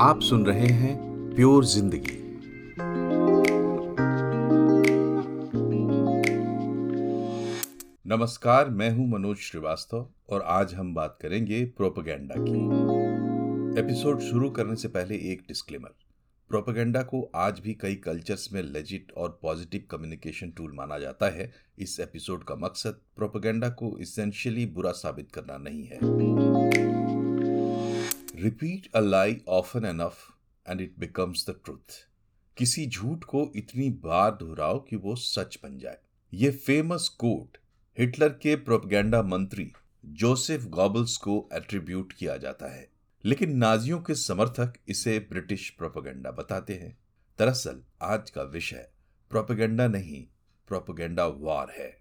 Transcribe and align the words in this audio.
आप 0.00 0.20
सुन 0.20 0.46
रहे 0.46 0.66
हैं 0.66 0.94
प्योर 1.34 1.64
ज़िंदगी। 1.64 2.16
नमस्कार, 8.06 8.70
मैं 8.70 8.90
हूँ 8.90 9.08
मनोज 9.10 9.36
श्रीवास्तव 9.36 10.06
और 10.28 10.42
आज 10.42 10.74
हम 10.74 10.94
बात 10.94 11.18
करेंगे 11.22 11.64
प्रोपगेंडा 11.64 12.34
की। 12.38 13.80
एपिसोड 13.80 14.20
शुरू 14.20 14.50
करने 14.50 14.76
से 14.76 14.88
पहले 14.88 15.14
एक 15.32 15.42
डिस्क्लेमर 15.48 15.94
प्रोपेगेंडा 16.50 17.02
को 17.02 17.22
आज 17.34 17.60
भी 17.60 17.74
कई 17.74 17.94
कल्चर्स 17.94 18.52
में 18.52 18.62
लेजिट 18.62 19.12
और 19.16 19.38
पॉजिटिव 19.42 19.84
कम्युनिकेशन 19.90 20.50
टूल 20.50 20.72
माना 20.74 20.98
जाता 20.98 21.28
है। 21.28 21.50
इस 21.78 22.00
एपिसोड 22.00 22.44
का 22.44 22.54
मकसद 22.54 23.00
प्रोपेगेंडा 23.16 23.68
को 23.68 23.98
इसेंशियली 23.98 24.66
बुरा 24.66 24.92
साबित 24.92 25.32
करना 25.32 25.58
नहीं 25.58 25.84
है। 25.84 26.99
Repeat 28.40 28.94
a 28.94 29.00
lie 29.00 29.40
often 29.48 29.84
enough 29.84 30.34
and 30.68 30.80
it 30.80 30.94
becomes 30.98 31.50
the 31.50 31.60
truth 31.64 31.92
किसी 32.58 32.86
झूठ 32.86 33.24
को 33.24 33.52
इतनी 33.56 33.90
बार 33.90 34.30
दोहराओ 34.30 34.78
कि 34.78 34.96
वो 34.96 35.16
सच 35.16 35.58
बन 35.62 35.78
जाए। 35.78 35.98
ये 36.34 36.50
फ़ेमस 36.50 37.08
कोट 37.08 37.58
हिटलर 37.98 38.28
के 38.28 38.56
प्रोपेगेंडा 38.56 39.22
मंत्री 39.22 39.72
जोसेफ 40.04 40.64
गॉबल्स 40.64 41.16
को 41.16 41.48
एट्रीब्यूट 41.52 42.12
किया 42.12 42.36
जाता 42.36 42.66
है। 42.66 42.90
लेकिन 43.24 43.56
नाजियों 43.56 44.00
के 44.00 44.14
समर्थक 44.14 44.72
इसे 44.88 45.18
ब्रिटिश 45.18 45.70
प्रोपेगेंडा 45.70 46.30
बताते 46.30 46.74
हैं। 46.74 46.98
दरअसल, 47.38 47.82
आज 48.02 48.30
का 48.30 48.42
विषय 48.42 48.90
प्रोपेगेंडा 49.30 49.88
नहीं 49.88 50.26
प्रोपेगेंडा 50.68 51.26
वार 51.26 51.70
है। 51.70 52.00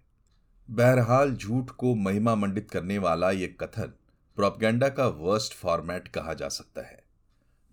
बहरहाल, 0.69 1.35
झूठ 1.35 1.69
को 1.69 1.95
महिमा 1.95 2.35
मंडित 2.35 2.71
करने 2.71 2.97
वाला 2.97 3.31
यह 3.31 3.55
कथन 3.59 3.93
प्रोपेगेंडा 4.39 4.87
का 4.89 5.07
वर्स्ट 5.07 5.53
फॉर्मेट 5.53 6.07
कहा 6.07 6.33
जा 6.33 6.47
सकता 6.47 6.81
है। 6.81 7.01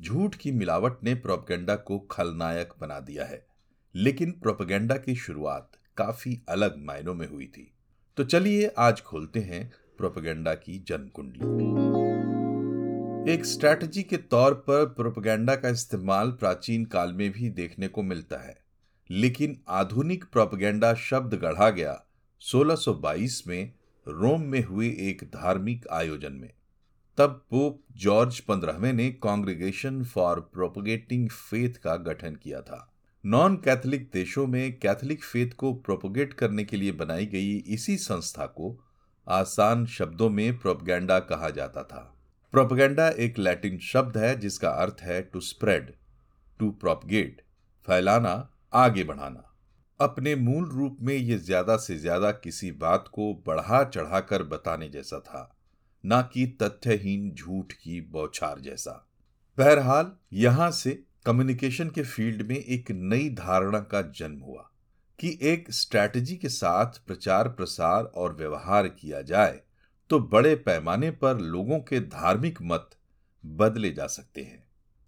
झूठ 0.01 0.35
की 0.35 0.53
मिलावट 0.53 1.05
ने 1.05 1.15
प्रोपगेंडा 1.15 1.77
को 1.77 1.99
खलनायक 1.99 2.73
बना 2.81 2.99
दिया 3.01 3.25
है, 3.25 3.47
लेकिन 3.95 4.31
प्रोपगेंडा 4.33 4.97
की 4.97 5.15
शुरुआत 5.15 5.77
काफ़ी 5.97 6.41
अलग 6.49 6.79
मायनों 6.79 7.15
में 7.15 7.29
हुई 7.29 7.47
थी। 7.47 7.71
तो 8.17 8.25
चलिए 8.25 8.71
आज 8.79 9.01
खोलते 9.01 9.41
हैं 9.41 9.71
प्रोपेगेंडा 9.99 10.55
की 10.55 10.79
जन्म 10.79 11.07
कुंडली 11.09 11.45
एक 13.33 13.45
स्ट्रैटेजी 13.45 14.03
के 14.03 14.17
तौर 14.17 14.55
पर 14.67 14.85
प्रोपेगेंडा 14.87 15.57
का 15.57 15.69
इस्तेमाल 15.69 16.31
प्राचीन 16.31 16.85
काल 16.85 17.13
में 17.13 17.31
भी 17.31 17.51
देखने 17.53 17.89
को 17.89 18.03
मिलता 18.03 18.39
है, 18.39 18.59
लेकिन 19.11 19.57
आधुनिक 19.69 20.25
प्रोपगेंडा 20.33 20.95
शब्द 21.05 21.35
गढ़ा 21.35 21.71
गया 21.71 22.01
1622 22.43 23.43
में 23.47 23.73
रोम 24.07 24.43
में 24.43 24.63
हुए 24.65 24.89
एक 25.01 25.25
धार्मिक 25.35 25.89
आयोजन 25.89 26.33
में। 26.33 26.51
तब 27.19 27.31
पोप 27.51 27.81
जॉर्ज 27.97 28.39
पंद्रहवें 28.41 28.93
ने 28.93 29.11
कांग्रेगेशन 29.23 30.03
फॉर 30.05 30.41
प्रोपोगेटिंग 30.55 31.29
फेथ 31.29 31.77
का 31.77 31.97
गठन 31.97 32.35
किया 32.35 32.61
था। 32.61 32.81
नॉन 33.25 33.57
कैथोलिक 33.57 34.11
देशों 34.13 34.47
में 34.47 34.79
कैथोलिक 34.79 35.25
फेथ 35.25 35.55
को 35.55 35.73
प्रोपोगेट 35.75 36.33
करने 36.33 36.65
के 36.65 36.77
लिए 36.77 36.93
बनाई 36.95 37.27
गई 37.27 37.57
इसी 37.69 37.97
संस्था 37.99 38.47
को 38.47 38.77
आसान 39.27 39.87
शब्दों 39.87 40.31
में 40.31 40.59
प्रोपगेंडा 40.59 41.19
कहा 41.23 41.51
जाता 41.51 41.83
था। 41.83 42.03
प्रोपगेंडा 42.53 43.09
एक 43.09 43.39
लैटिन 43.39 43.79
शब्द 43.83 44.17
है, 44.17 44.39
जिसका 44.41 44.71
अर्थ 44.71 45.01
है 45.01 45.21
टू 45.23 45.41
स्प्रेड 45.41 45.93
टू 46.61 46.71
प्रोपगेट 46.71 47.43
फैलाना, 47.89 48.49
आगे 48.75 49.05
बढ़ाना। 49.05 49.43
अपने 50.01 50.35
मूल 50.37 50.71
रूप 50.71 50.97
में 51.01 51.15
ये 51.15 51.37
ज़्यादा 51.41 51.77
से 51.79 51.97
ज़्यादा 51.99 52.31
किसी 52.31 52.71
बात 52.79 53.09
को 53.09 53.35
बढ़ा 53.47 53.85
चढ़ाकर 53.85 54.43
बताने 54.45 54.89
जैसा 54.89 55.21
था। 55.21 55.53
ना 56.07 56.21
कि 56.33 56.47
तथ्यहीन 56.63 57.31
झूठ 57.33 57.73
की 57.73 58.01
बौछार 58.03 58.61
जैसा। 58.61 59.03
बहरहाल, 59.59 60.13
यहाँ 60.33 60.71
से 60.71 61.03
कम्युनिकेशन 61.27 61.91
के 61.91 62.03
फ़ील्ड 62.03 62.43
में 62.43 62.57
एक 62.57 62.91
नई 62.91 63.29
धारणा 63.31 63.81
का 63.83 64.03
जन्म 64.11 64.41
हुआ 64.41 64.71
कि 65.19 65.39
एक 65.43 65.71
स्ट्रैटेजी 65.71 66.37
के 66.37 66.49
साथ 66.49 67.01
प्रचार 67.07 67.49
प्रसार 67.49 68.05
और 68.05 68.35
व्यवहार 68.37 68.89
किया 68.91 69.23
जाए 69.23 69.61
तो 70.11 70.19
बड़े 70.21 70.55
पैमाने 70.57 71.11
पर 71.13 71.39
लोगों 71.39 71.79
के 71.81 72.01
धार्मिक 72.01 72.59
मत 72.63 72.91
बदले 73.45 73.91
जा 73.91 74.07
सकते 74.07 74.43
हैं। 74.43 74.65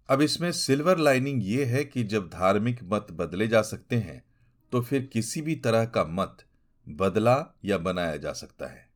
अब 0.09 0.21
इसमें 0.21 0.51
सिल्वर 0.51 0.97
लाइनिंग 0.97 1.43
ये 1.43 1.65
है 1.65 1.83
कि 1.85 2.03
जब 2.05 2.27
धार्मिक 2.29 2.79
मत 2.83 3.07
बदले 3.11 3.47
जा 3.47 3.61
सकते 3.61 3.95
हैं 3.97 4.23
तो 4.71 4.81
फिर 4.81 5.09
किसी 5.13 5.41
भी 5.41 5.55
तरह 5.57 5.85
का 5.85 6.03
मत 6.03 6.45
बदला 6.87 7.37
या 7.65 7.77
बनाया 7.77 8.15
जा 8.17 8.33
सकता 8.33 8.67
है। 8.67 8.88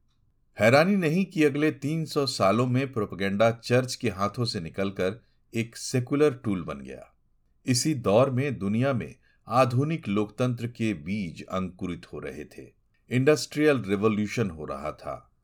हैरानी 0.60 0.96
नहीं 0.96 1.26
कि 1.26 1.44
अगले 1.44 1.72
300 1.72 2.26
सालों 2.26 2.68
में 2.68 2.94
प्रोपगेंडा 2.94 3.52
चर्च 3.52 3.96
के 3.96 4.10
हाथों 4.10 4.46
से 4.46 4.60
निकलकर 4.60 5.24
एक 5.54 5.78
सेकुलर 5.78 6.34
टूल 6.34 6.64
बन 6.64 6.80
गया। 6.80 7.14
इसी 7.66 7.94
दौर 7.94 8.30
में 8.30 8.60
दुनिया 8.60 8.94
में 8.94 9.16
आधुनिक 9.48 10.08
लोकतंत्र 10.08 10.68
के 10.68 10.94
बीज 10.94 11.44
अंकुरित 11.44 12.14
हो 12.14 12.20
रहे 12.20 12.46
थे। 12.46 12.74
इंडस्ट्रियल 13.12 13.84
रिवॉल्यूशन 13.88 14.50
हो 14.50 14.66
रहा 14.66 14.92
था। 14.92 15.36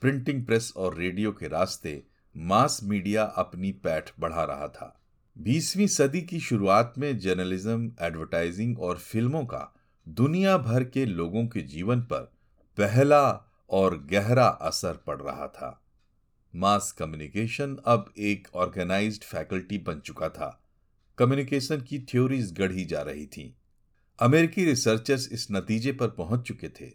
प्रिंटिंग 0.00 0.46
प्रेस 0.46 0.72
और 0.76 0.96
रेडियो 0.96 1.32
के 1.32 1.48
रास्ते 1.48 2.02
मास 2.36 2.80
मीडिया 2.84 3.24
अपनी 3.24 3.72
पैठ 3.72 4.10
बढ़ा 4.20 4.44
रहा 4.44 4.68
था। 4.68 5.00
बीसवीं 5.38 5.86
सदी 5.86 6.22
की 6.22 6.40
शुरुआत 6.40 6.94
में 6.98 7.18
जर्नलिज्म, 7.18 7.92
एडवर्टाइजिंग 8.00 8.80
और 8.80 8.98
फ़िल्मों 8.98 9.44
का 9.44 9.74
दुनिया 10.08 10.58
भर 10.58 10.84
के 10.84 11.06
लोगों 11.06 11.46
के 11.46 11.62
जीवन 11.62 12.00
पर 12.00 12.32
पहला 12.76 13.44
और 13.70 14.06
गहरा 14.06 14.46
असर 14.46 14.96
पड़ 15.06 15.22
रहा 15.22 15.48
था। 15.48 15.84
मास 16.56 16.92
कम्युनिकेशन 16.92 17.76
अब 17.84 18.12
एक 18.18 18.48
ऑर्गेनाइज्ड 18.54 19.24
फैकल्टी 19.24 19.78
बन 19.78 20.00
चुका 20.00 20.28
था। 20.28 20.64
कम्युनिकेशन 21.18 21.80
की 21.80 21.98
थ्योरीज 21.98 22.52
गढ़ी 22.52 22.84
जा 22.84 23.02
रही 23.02 23.26
थी। 23.26 23.56
अमेरिकी 24.20 24.64
रिसर्चर्स 24.64 25.28
इस 25.32 25.48
नतीजे 25.52 25.92
पर 25.92 26.08
पहुँच 26.08 26.40
चुके 26.40 26.68
थे 26.68 26.86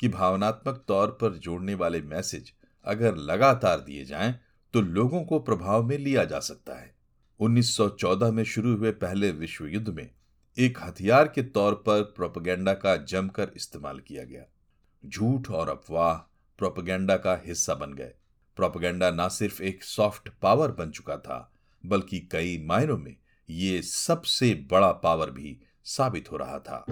कि 0.00 0.08
भावनात्मक 0.08 0.84
तौर 0.88 1.08
पर 1.08 1.36
जोड़ने 1.36 1.74
वाले 1.74 2.00
मैसेज 2.00 2.52
अगर 2.84 3.16
लगातार 3.16 3.80
दिए 3.80 4.04
जाएँ 4.04 4.40
तो 4.74 4.80
लोगों 4.80 5.24
को 5.24 5.38
प्रभाव 5.38 5.82
में 5.82 5.98
लिया 5.98 6.24
जा 6.24 6.40
सकता 6.40 6.74
है। 6.74 6.94
1914 7.40 8.30
में 8.30 8.44
शुरू 8.44 8.76
हुए 8.76 8.90
पहले 8.90 9.30
विश्व 9.30 9.66
युद्ध 9.66 9.88
में 9.88 10.10
एक 10.58 10.78
हथियार 10.82 11.28
के 11.28 11.42
तौर 11.42 11.74
पर 11.74 12.02
प्रोपगेंडा 12.02 12.74
का 12.74 12.96
जमकर 12.96 13.50
इस्तेमाल 13.56 14.00
किया 14.00 14.24
गया। 14.24 14.42
झूठ 15.06 15.50
और 15.50 15.68
अफवाह 15.68 16.14
प्रोपगेंडा 16.58 17.16
का 17.16 17.42
हिस्सा 17.44 17.74
बन 17.74 17.92
गए। 17.92 18.14
प्रोपगेंडा 18.56 19.10
न 19.10 19.28
सिर्फ़ 19.28 19.62
एक 19.62 19.84
सॉफ्ट 19.84 20.28
पावर 20.42 20.70
बन 20.70 20.90
चुका 20.90 21.16
था, 21.16 21.52
बल्कि 21.86 22.20
कई 22.20 22.64
मायनों 22.66 22.98
में 22.98 23.16
ये 23.50 23.82
सबसे 23.82 24.54
बड़ा 24.70 24.92
पावर 24.92 25.30
भी 25.30 25.60
साबित 25.84 26.32
हो 26.32 26.36
रहा 26.36 26.58
था। 26.58 26.84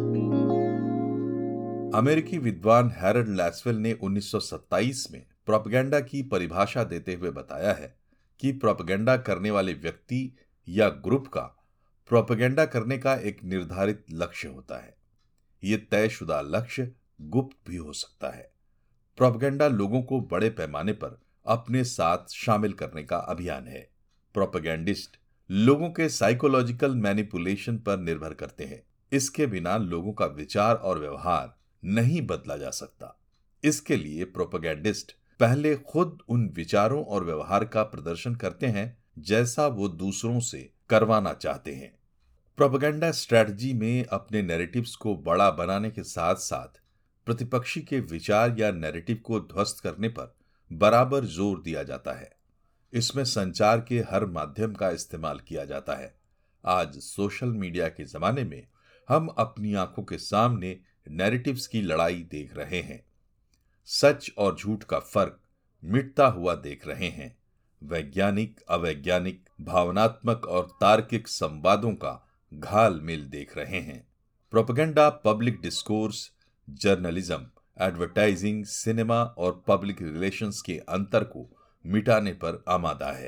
अमेरिकी 1.98 2.38
विद्वान 2.38 2.90
हैरल्ड 2.90 3.28
लैसवेल 3.28 3.76
ने 3.76 3.92
1927 3.92 5.10
में 5.10 5.26
प्रोपगेंडा 5.46 6.00
की 6.00 6.22
परिभाषा 6.22 6.84
देते 6.84 7.14
हुए 7.14 7.30
बताया 7.30 7.72
है 7.72 7.98
कि 8.40 8.52
प्रोपगेंडा 8.52 9.16
करने 9.16 9.50
वाले 9.50 9.74
व्यक्ति 9.74 10.36
या 10.68 10.88
ग्रुप 10.88 11.28
का 11.28 11.42
प्रोपगेंडा 12.08 12.66
करने 12.66 12.98
का 12.98 13.14
एक 13.14 13.44
निर्धारित 13.44 14.04
लक्ष्य 14.12 14.48
होता 14.48 14.76
है। 14.76 14.96
ये 15.64 15.76
तयशुदा 15.76 16.40
लक्ष्य 16.40 16.92
गुप्त 17.20 17.70
भी 17.70 17.76
हो 17.76 17.92
सकता 17.92 18.36
है। 18.36 18.52
प्रोपगेंडा 19.16 19.68
लोगों 19.68 20.02
को 20.02 20.20
बड़े 20.20 20.50
पैमाने 20.50 20.92
पर 20.92 21.20
अपने 21.46 21.84
साथ 21.84 22.32
शामिल 22.32 22.72
करने 22.72 23.02
का 23.02 23.16
अभियान 23.16 23.68
है। 23.68 23.90
प्रोपगेंडिस्ट 24.34 25.16
लोगों 25.50 25.90
के 25.90 26.08
साइकोलॉजिकल 26.08 26.94
मैनिपुलेशन 26.94 27.78
पर 27.78 27.98
निर्भर 27.98 28.34
करते 28.34 28.64
हैं। 28.64 28.82
इसके 29.12 29.46
बिना 29.46 29.76
लोगों 29.76 30.12
का 30.12 30.26
विचार 30.26 30.74
और 30.74 30.98
व्यवहार 30.98 31.56
नहीं 31.84 32.22
बदला 32.22 32.56
जा 32.56 32.70
सकता। 32.70 33.20
इसके 33.64 33.96
लिए 33.96 34.24
प्रोपोगैंडिस्ट 34.24 35.12
पहले 35.40 35.76
खुद 35.76 36.18
उन 36.28 36.50
विचारों 36.54 37.04
और 37.04 37.24
व्यवहार 37.24 37.64
का 37.64 37.82
प्रदर्शन 37.82 38.34
करते 38.34 38.66
हैं, 38.66 38.98
जैसा 39.18 39.66
वो 39.66 39.88
दूसरों 39.88 40.40
से 40.40 40.72
करवाना 40.90 41.32
चाहते 41.32 41.74
हैं। 41.74 41.98
प्रोपोगेंडा 42.56 43.10
स्ट्रेटजी 43.10 43.74
में 43.74 44.04
अपने 44.04 44.42
नैरेटिव्स 44.42 44.96
को 44.96 45.16
बड़ा 45.16 45.50
बनाने 45.50 45.90
के 45.90 46.02
साथ 46.02 46.34
साथ 46.34 46.80
प्रतिपक्षी 47.26 47.80
के 47.80 48.00
विचार 48.00 48.54
या 48.58 48.70
नैरेटिव 48.72 49.16
को 49.16 49.40
ध्वस्त 49.40 49.80
करने 49.80 50.08
पर 50.08 50.34
बराबर 50.72 51.24
ज़ोर 51.24 51.62
दिया 51.62 51.82
जाता 51.82 52.12
है। 52.12 52.30
इसमें 52.92 53.24
संचार 53.24 53.80
के 53.80 53.98
हर 54.00 54.26
माध्यम 54.26 54.72
का 54.72 54.90
इस्तेमाल 54.90 55.38
किया 55.38 55.64
जाता 55.64 55.94
है। 55.94 56.14
आज 56.64 56.98
सोशल 56.98 57.48
मीडिया 57.48 57.88
के 57.88 58.04
जमाने 58.04 58.44
में 58.44 58.66
हम 59.08 59.26
अपनी 59.28 59.74
आँखों 59.74 60.02
के 60.02 60.18
सामने 60.18 60.78
नैरेटिव्स 61.10 61.66
की 61.66 61.82
लड़ाई 61.82 62.22
देख 62.30 62.56
रहे 62.56 62.80
हैं। 62.80 63.04
सच 63.84 64.30
और 64.38 64.56
झूठ 64.56 64.84
का 64.84 64.98
फ़र्क 64.98 65.40
मिटता 65.84 66.26
हुआ 66.26 66.54
देख 66.54 66.86
रहे 66.86 67.08
हैं। 67.08 67.36
वैज्ञानिक, 67.82 68.60
अवैज्ञानिक, 68.68 69.48
भावनात्मक 69.60 70.46
और 70.46 70.76
तार्किक 70.80 71.28
संवादों 71.28 71.92
का 71.92 72.28
घाल 72.54 73.00
मिल 73.00 73.26
देख 73.26 73.56
रहे 73.56 73.80
हैं। 73.80 74.06
Propaganda, 74.50 75.08
public 75.10 75.60
discourse 75.60 76.30
journalism, 76.70 77.46
advertising, 77.80 78.64
cinema 78.64 79.22
और 79.22 79.64
पब्लिक 79.68 80.02
रिलेशंस 80.02 80.62
के 80.62 80.78
अंतर 80.88 81.24
को 81.24 81.56
मिटाने 81.86 82.32
पर 82.32 82.64
आमादा 82.68 83.06
है। 83.06 83.26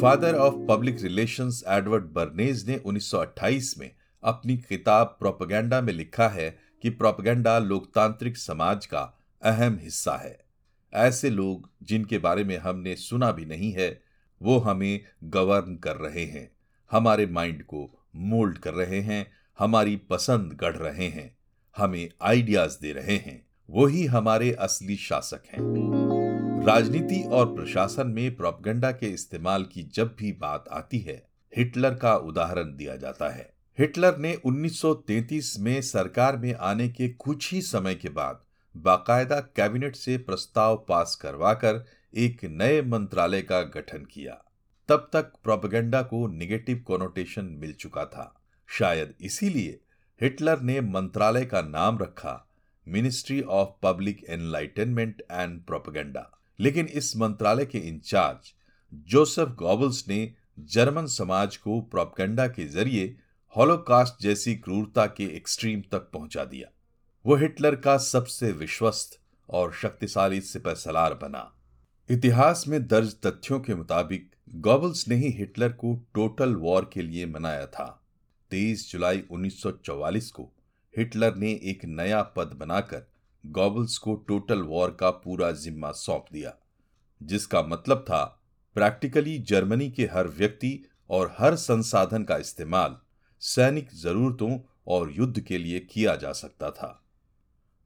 Father 0.00 0.34
of 0.34 0.54
public 0.54 1.02
relations 1.02 1.64
Edward 1.68 2.04
Bernays 2.04 2.68
ने 2.68 2.76
1928 2.76 3.78
में 3.78 3.94
अपनी 4.22 4.56
किताब 4.56 5.06
प्रोपगेंडा 5.06 5.80
में 5.80 5.92
लिखा 5.92 6.28
है 6.28 6.58
कि 6.82 6.90
प्रोपगेंडा 6.90 7.58
लोकतांत्रिक 7.58 8.36
समाज 8.36 8.86
का 8.86 9.18
अहम 9.42 9.78
हिस्सा 9.82 10.16
है। 10.16 10.38
ऐसे 10.94 11.30
लोग 11.30 11.70
जिनके 11.82 12.18
बारे 12.18 12.44
में 12.44 12.58
हमने 12.58 12.96
सुना 12.96 13.32
भी 13.32 13.44
नहीं 13.44 13.72
है, 13.72 14.02
वो 14.42 14.58
हमें 14.58 15.00
गवर्न 15.24 15.76
कर 15.76 15.96
रहे 15.96 16.24
हैं, 16.24 16.52
हमारे 16.90 17.26
माइंड 17.26 17.62
को 17.62 18.08
मोल्ड 18.16 18.58
कर 18.58 18.74
रहे 18.74 19.00
हैं, 19.00 19.32
हमारी 19.58 19.96
पसंद 19.96 20.52
गढ़ 20.52 20.76
रहे 20.76 21.08
हैं। 21.08 21.36
हमें 21.76 22.10
आइडियाज़ 22.22 22.78
दे 22.82 22.92
रहे 22.92 23.16
हैं, 23.16 23.46
वही 23.70 24.06
हमारे 24.06 24.52
असली 24.52 24.96
शासक 24.96 25.42
हैं। 25.46 26.62
राजनीति 26.66 27.22
और 27.22 27.54
प्रशासन 27.54 28.06
में 28.06 28.36
प्रोपगंडा 28.36 28.92
के 28.92 29.06
इस्तेमाल 29.06 29.64
की 29.64 29.82
जब 29.82 30.16
भी 30.18 30.32
बात 30.32 30.64
आती 30.72 30.98
है 30.98 31.28
हिटलर 31.56 31.94
का 31.94 32.16
उदाहरण 32.16 32.76
दिया 32.76 32.96
जाता 32.96 33.28
है। 33.28 33.52
हिटलर 33.78 34.16
ने 34.16 34.34
1933 34.34 35.58
में 35.58 35.82
सरकार 35.82 36.36
में 36.36 36.54
आने 36.54 36.88
के 36.88 37.08
कुछ 37.08 37.52
ही 37.52 37.62
समय 37.62 37.94
के 37.94 38.08
बाद 38.08 38.40
बाकायदा 38.76 39.40
कैबिनेट 39.40 39.96
से 39.96 40.18
प्रस्ताव 40.18 40.86
पास 40.88 41.14
करवाकर 41.14 41.84
एक 42.16 42.44
नए 42.44 42.82
मंत्रालय 42.82 43.42
का 43.42 43.62
गठन 43.62 43.98
किया। 43.98 44.44
तब 44.88 45.10
तक 45.12 45.22
प्रोपगेंडा 45.22 46.02
को 46.02 46.26
निगेटिव 46.26 46.84
कोनोटेशन 46.86 47.44
मिल 47.44 47.72
चुका 47.72 48.04
था। 48.04 48.40
शायद 48.66 49.14
इसीलिए 49.20 49.80
हिटलर 50.20 50.60
ने 50.60 50.80
मंत्रालय 50.80 51.44
का 51.44 51.62
नाम 51.62 51.98
रखा, 51.98 52.48
ministry 52.88 53.42
of 53.42 53.68
public 53.82 54.24
enlightenment 54.28 55.22
and 55.30 55.64
propaganda. 55.64 56.38
लेकिन 56.60 56.86
इस 56.86 57.16
मंत्रालय 57.16 57.66
के 57.66 57.78
इंचार्ज 57.78 58.54
जोसेफ 58.94 59.48
गॉबल्स 59.48 60.08
ने 60.08 60.34
जर्मन 60.60 61.06
समाज 61.06 61.56
को 61.56 61.80
प्रोपगेंडा 61.80 62.46
के 62.46 62.66
ज़रिए 62.66 63.16
हॉलोकास्ट 63.56 64.22
जैसी 64.22 64.54
क्रूरता 64.54 65.06
के 65.06 65.24
एक्सट्रीम 65.36 65.80
तक 65.80 66.10
पहुँचा 66.12 66.44
दिया। 66.44 66.68
वो 67.26 67.36
हिटलर 67.36 67.76
का 67.76 67.96
सबसे 67.98 68.52
विश्वस्त 68.52 69.20
और 69.48 69.72
शक्तिशाली 69.72 70.40
सिपह 70.40 70.74
सलार 70.74 71.14
बना। 71.14 71.54
इतिहास 72.10 72.64
में 72.68 72.86
दर्ज 72.86 73.14
तथ्यों 73.26 73.60
के 73.60 73.74
मुताबिक 73.74 74.30
गॉबल्स 74.54 75.08
ने 75.08 75.14
ही 75.14 75.30
हिटलर 75.30 75.72
को 75.72 75.94
टोटल 76.14 76.54
वॉर 76.54 76.90
के 76.92 77.02
लिए 77.02 77.26
मनाया 77.26 77.66
था। 77.66 78.01
23 78.52 78.90
जुलाई 78.92 79.22
1944 79.30 80.30
को 80.30 80.52
हिटलर 80.96 81.34
ने 81.34 81.52
एक 81.62 81.84
नया 81.84 82.22
पद 82.22 82.56
बनाकर 82.60 83.06
गॉबल्स 83.46 83.98
को 83.98 84.14
टोटल 84.14 84.62
वॉर 84.62 84.96
का 85.00 85.10
पूरा 85.10 85.50
जिम्मा 85.52 85.92
सौंप 85.92 86.24
दिया, 86.32 86.54
जिसका 87.22 87.62
मतलब 87.62 87.98
था 87.98 88.24
प्रैक्टिकली 88.74 89.38
जर्मनी 89.38 89.90
के 89.90 90.04
हर 90.06 90.28
व्यक्ति 90.28 90.78
और 91.10 91.34
हर 91.38 91.56
संसाधन 91.56 92.24
का 92.24 92.36
इस्तेमाल 92.36 92.96
सैनिक 93.40 93.88
जरूरतों 93.94 94.58
और 94.86 95.12
युद्ध 95.12 95.40
के 95.40 95.58
लिए 95.58 95.80
किया 95.80 96.16
जा 96.16 96.32
सकता 96.32 96.70
था। 96.70 96.98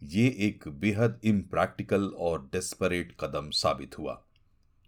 ये 0.02 0.26
एक 0.40 0.68
बेहद 0.68 1.20
इम्प्रैक्टिकल 1.24 2.04
और 2.18 2.50
डेस्परेट 2.52 3.16
कदम 3.20 3.50
साबित 3.50 3.98
हुआ। 3.98 4.22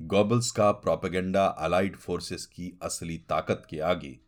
गॉबल्स 0.02 0.50
का 0.50 0.70
प्रोपेगेंडा 0.72 1.46
अलाइड 1.46 1.96
फोर्सेस 1.96 2.46
की 2.46 2.78
असली 2.82 3.19
ताकत 3.19 3.66
के 3.70 3.80
आगे 3.80 4.19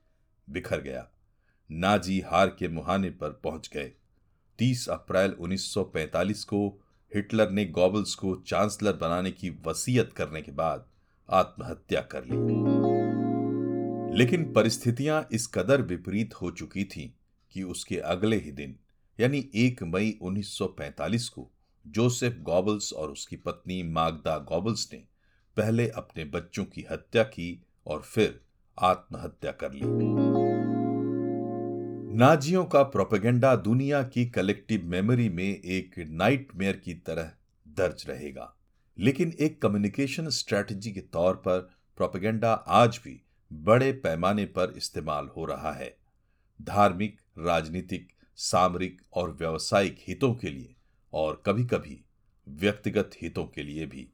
बिखर 0.51 0.81
गया। 0.81 1.09
नाजी 1.73 2.21
हार 2.21 2.49
के 2.49 2.69
मुहाने 2.69 3.11
पर 3.11 3.31
पहुँच 3.31 3.71
गए। 3.75 3.93
30 4.59 4.89
अप्रैल 4.89 5.31
1945 5.31 6.45
को 6.45 6.81
हिटलर 7.15 7.51
ने 7.51 7.65
गॉबल्स 7.65 8.15
को 8.15 8.37
चांसलर 8.37 8.93
बनाने 8.93 9.31
की 9.31 9.51
वसीयत 9.51 10.13
करने 10.13 10.43
के 10.43 10.53
बाद 10.53 10.87
आत्महत्या 11.31 12.01
कर 12.01 12.25
ली। 12.25 12.37
लेकिन 14.19 14.53
परिस्थितियाँ 14.53 15.29
इस 15.33 15.47
कदर 15.47 15.83
विपरीत 15.83 16.35
हो 16.35 16.51
चुकी 16.51 16.85
थीं 16.85 17.11
कि 17.53 17.63
उसके 17.63 17.97
अगले 17.97 18.37
ही 18.37 18.53
दिन, 18.53 18.77
यानी 19.21 19.51
एक 19.55 19.83
मई 19.83 20.19
1945 20.23 21.29
को, 21.29 21.51
जोसेफ 21.87 22.39
गॉबल्स 22.41 22.93
और 22.93 23.11
उसकी 23.11 23.37
पत्नी 23.37 23.83
मागदा 23.83 24.39
गॉबल्स 24.39 24.89
ने 24.93 24.99
पहले 25.57 25.89
अपने 25.89 26.25
बच्चों 26.25 26.65
की 26.65 26.87
हत्या 26.91 27.23
की 27.23 27.63
और 27.87 28.03
फिर 28.03 28.41
आत्महत्या 28.79 29.53
कर 29.53 29.73
ली। 29.73 30.50
नाजियों 32.21 32.65
का 32.65 32.83
प्रोपेगेंडा 32.83 33.57
दुनिया 33.57 34.03
की 34.03 34.27
कलेक्टिव 34.27 34.85
मेमोरी 34.85 35.29
में 35.29 35.61
एक 35.61 35.95
नाइटमेयर 35.99 36.77
की 36.77 36.95
तरह 36.95 37.33
दर्ज 37.69 38.05
रहेगा। 38.09 38.57
लेकिन 38.99 39.33
एक 39.41 39.63
कम्युनिकेशन 39.63 40.29
स्ट्रेटजी 40.29 40.93
के 40.93 41.01
तौर 41.01 41.35
पर 41.35 41.71
प्रोपेगेंडा 41.97 42.53
आज 42.53 43.01
भी 43.05 43.23
बड़े 43.53 43.93
पैमाने 43.93 44.45
पर 44.45 44.75
इस्तेमाल 44.77 45.27
हो 45.37 45.45
रहा 45.45 45.73
है। 45.73 45.97
धार्मिक, 46.63 47.21
राजनीतिक, 47.39 48.09
सामरिक 48.37 49.03
और 49.13 49.33
व्यावसायिक 49.33 49.97
हितों 50.09 50.35
के 50.35 50.51
लिए 50.51 50.75
और 51.13 51.43
कभी 51.47 51.65
कभी 51.65 52.05
व्यक्तिगत 52.49 53.11
हितों 53.23 53.45
के 53.45 53.63
लिए 53.63 53.87
भी। 53.87 54.09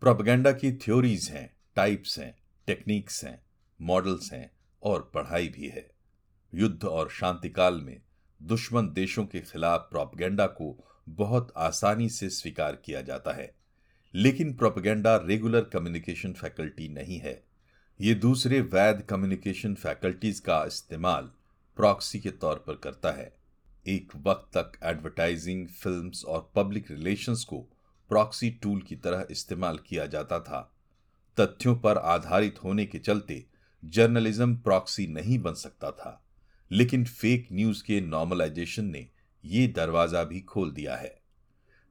प्रोपेगेंडा 0.00 0.52
की 0.52 0.72
थ्योरीज 0.72 1.30
हैं, 1.30 1.56
टाइप्स 1.76 2.18
हैं, 2.18 2.34
टेक्निक्स 2.66 3.24
हैं, 3.24 3.42
मॉडल्स 3.82 4.32
हैं 4.32 4.50
और 4.82 5.10
पढ़ाई 5.14 5.48
भी 5.48 5.68
है। 5.68 6.01
युद्ध 6.54 6.84
और 6.84 7.10
शांतिकाल 7.10 7.80
में 7.80 8.00
दुश्मन 8.42 8.92
देशों 8.92 9.26
के 9.26 9.40
खिलाफ 9.40 9.80
प्रोपगेंडा 9.80 10.46
को 10.46 10.84
बहुत 11.08 11.52
आसानी 11.56 12.08
से 12.08 12.30
स्वीकार 12.30 12.76
किया 12.76 13.02
जाता 13.02 13.32
है। 13.32 13.54
लेकिन 14.14 14.54
प्रोपगेंडा 14.54 15.16
रेगुलर 15.16 15.60
कम्युनिकेशन 15.60 16.32
फैकल्टी 16.32 16.88
नहीं 16.88 17.18
है। 17.18 17.44
ये 18.00 18.14
दूसरे 18.14 18.60
वैध 18.60 19.02
कम्युनिकेशन 19.02 19.74
फैकल्टीज 19.74 20.40
का 20.40 20.64
इस्तेमाल 20.64 21.30
प्रॉक्सी 21.76 22.20
के 22.20 22.30
तौर 22.30 22.56
पर 22.56 22.74
करता 22.74 23.10
है। 23.10 23.36
एक 23.86 24.12
वक्त 24.16 24.56
तक 24.56 24.72
एडवर्टाइजिंग, 24.82 25.68
फिल्म्स 25.68 26.24
और 26.24 26.52
पब्लिक 26.54 26.90
रिलेशंस 26.90 27.44
को 27.44 27.60
प्रॉक्सी 28.08 28.50
टूल 28.50 28.82
की 28.82 28.96
तरह 28.96 29.26
इस्तेमाल 29.30 29.78
किया 29.78 30.06
जाता 30.06 30.40
था। 30.40 30.74
तथ्यों 31.40 31.76
पर 31.76 31.98
आधारित 31.98 32.64
होने 32.64 32.86
के 32.86 32.98
चलते 32.98 33.46
जर्नलिज्म 33.84 34.56
प्रॉक्सी 34.56 35.06
नहीं 35.06 35.38
बन 35.38 35.54
सकता 35.54 35.90
था। 35.90 36.18
लेकिन 36.72 37.04
फेक 37.04 37.48
न्यूज़ 37.52 37.84
के 37.84 38.00
नॉर्मलाइजेशन 38.00 38.84
ने 38.84 39.08
ये 39.44 39.66
दरवाज़ा 39.66 40.24
भी 40.24 40.40
खोल 40.40 40.70
दिया 40.70 40.96
है। 40.96 41.20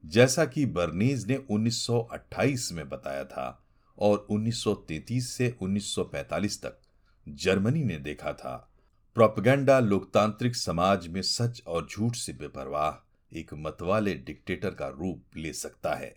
जैसा 0.06 0.44
कि 0.44 0.66
बर्नीज 0.66 1.26
ने 1.26 1.36
1928 1.50 2.72
में 2.72 2.88
बताया 2.88 3.24
था 3.24 3.64
और 3.98 4.26
1933 4.30 5.20
से 5.20 5.54
1945 5.62 6.62
तक 6.62 6.80
जर्मनी 7.28 7.84
ने 7.84 7.98
देखा 7.98 8.32
था, 8.32 8.72
प्रोपगेंडा 9.14 9.80
लोकतांत्रिक 9.80 10.56
समाज 10.56 11.08
में 11.08 11.22
सच 11.22 11.62
और 11.66 11.88
झूठ 11.90 12.14
से 12.14 12.32
बेपरवाह 12.32 13.08
एक 13.38 13.54
मतवाले 13.54 14.14
डिक्टेटर 14.14 14.70
का 14.70 14.88
रूप 14.88 15.24
ले 15.36 15.52
सकता 15.52 15.94
है। 15.94 16.16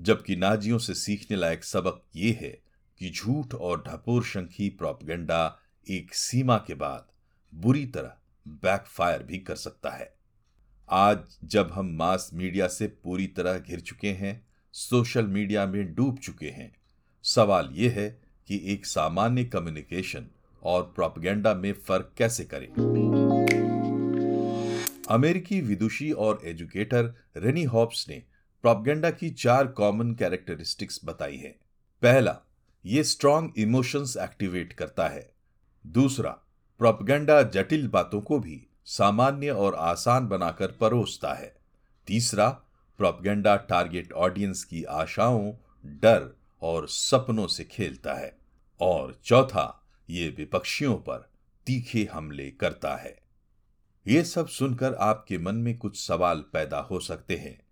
जबकि 0.00 0.36
नाजियों 0.36 0.78
से 0.78 0.94
सीखने 0.94 1.36
लायक 1.36 1.64
सबक 1.64 2.02
ये 2.16 2.32
है 2.32 2.58
कि 2.98 3.10
झूठ 3.10 3.54
और 3.54 3.84
ढपोर 3.88 4.24
शंखी 4.24 4.68
प्रोपगेंडा 4.68 5.58
एक 5.90 6.14
सीमा 6.14 6.58
के 6.58 6.74
बाद 6.74 7.06
बुरी 7.54 7.86
तरह 7.86 8.16
बैकफायर 8.48 9.22
भी 9.22 9.38
कर 9.38 9.56
सकता 9.56 9.90
है। 9.90 10.14
आज 10.88 11.18
जब 11.44 11.70
हम 11.72 11.90
मास 11.90 12.30
मीडिया 12.34 12.68
से 12.68 12.86
पूरी 12.86 13.26
तरह 13.26 13.58
घिर 13.58 13.80
चुके 13.80 14.08
हैं 14.08 14.46
सोशल 14.74 15.26
मीडिया 15.26 15.66
में 15.66 15.94
डूब 15.94 16.18
चुके 16.18 16.48
हैं, 16.48 16.76
सवाल 17.24 17.70
यह 17.72 17.92
है 17.92 18.08
कि 18.48 18.60
एक 18.64 18.86
सामान्य 18.86 19.44
कम्युनिकेशन 19.44 20.26
और 20.62 20.82
प्रोपगेंडा 20.82 21.54
में 21.54 21.72
फ़र्क 21.72 22.12
कैसे 22.16 22.44
करें? 22.44 22.68
अमेरिकी 25.10 25.60
विदुषी 25.60 26.12
और 26.12 26.40
एजुकेटर 26.44 27.14
रेनी 27.36 27.64
हॉप्स 27.64 28.08
ने 28.08 28.22
प्रोपगेंडा 28.62 29.10
की 29.10 29.30
चार 29.30 29.66
कॉमन 29.66 30.14
कैरेक्टरिस्टिक्स 30.14 31.00
बताई 31.04 31.36
है। 31.36 31.56
पहला, 32.02 32.38
ये 32.86 33.04
स्ट्रॉन्ग 33.04 33.52
इमोशंस 33.58 34.16
एक्टिवेट 34.16 34.72
करता 34.72 35.08
है। 35.08 35.32
दूसरा 35.86 36.38
प्रोपगेंडा 36.78 37.42
जटिल 37.42 37.88
बातों 37.88 38.20
को 38.20 38.38
भी 38.38 38.66
सामान्य 38.84 39.50
और 39.50 39.74
आसान 39.74 40.28
बनाकर 40.28 40.72
परोसता 40.72 41.34
है। 41.34 41.56
तीसरा, 42.06 42.48
प्रोपगेंडा 42.98 43.56
टारगेट 43.56 44.12
ऑडियंस 44.12 44.64
की 44.64 44.84
आशाओं, 44.84 45.52
डर 45.86 46.36
और 46.62 46.88
सपनों 46.88 47.46
से 47.46 47.64
खेलता 47.64 48.14
है। 48.14 48.38
और 48.80 49.20
चौथा, 49.24 49.86
ये 50.10 50.28
विपक्षियों 50.28 50.96
पर 50.96 51.30
तीखे 51.66 52.08
हमले 52.12 52.50
करता 52.50 52.96
है। 52.96 53.22
ये 54.06 54.24
सब 54.24 54.48
सुनकर 54.48 54.94
आपके 54.94 55.38
मन 55.38 55.54
में 55.54 55.78
कुछ 55.78 56.06
सवाल 56.06 56.44
पैदा 56.52 56.78
हो 56.78 57.00
सकते 57.00 57.36
हैं 57.36 57.62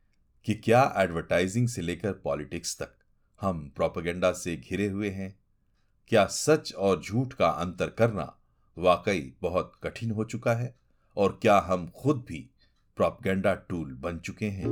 कि 0.44 0.54
क्या 0.54 0.94
एडवर्टाइजिंग 0.96 1.68
से 1.68 1.82
लेकर 1.82 2.12
पॉलिटिक्स 2.12 2.78
तक 2.82 2.94
हम 3.40 3.72
प्रोपेगेंडा 3.76 4.32
से 4.32 4.56
घिरे 4.56 4.86
हुए 4.86 5.10
हैं? 5.10 5.38
क्या 6.08 6.26
सच 6.26 6.74
और 6.74 7.02
झूठ 7.02 7.32
का 7.32 7.48
अंतर 7.48 7.90
करना 7.90 8.38
वाकई 8.78 9.32
बहुत 9.42 9.72
कठिन 9.82 10.10
हो 10.10 10.24
चुका 10.24 10.52
है 10.52 10.74
और 11.16 11.38
क्या 11.42 11.58
हम 11.58 11.86
खुद 11.86 12.24
भी 12.28 12.50
प्रोपगेंडा 12.96 13.54
टूल 13.54 13.94
बन 13.94 14.18
चुके 14.18 14.46
हैं? 14.46 14.66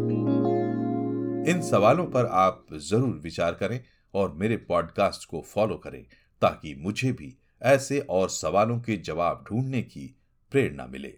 इन 1.49 1.63
सवालों 1.63 2.07
पर 2.07 2.27
आप 2.27 2.67
ज़रूर 2.73 3.15
विचार 3.15 3.55
करें 3.55 3.85
और 4.15 4.33
मेरे 4.33 4.57
पॉडकास्ट 4.57 5.29
को 5.29 5.41
फॉलो 5.41 5.77
करें 5.77 6.07
ताकि 6.41 6.75
मुझे 6.75 7.13
भी 7.13 7.37
ऐसे 7.63 8.01
और 8.01 8.29
सवालों 8.29 8.81
के 8.81 8.97
जवाब 8.97 9.45
ढूँढने 9.49 9.83
की 9.83 10.17
प्रेरणा 10.51 10.87
मिले। 10.87 11.15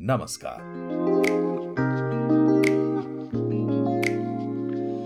नमस्कार। 0.00 1.01